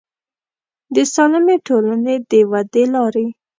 [0.93, 3.27] د سالمې ټولنې د ودې لارې